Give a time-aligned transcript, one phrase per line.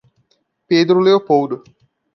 [0.67, 1.61] Pedro Leopoldo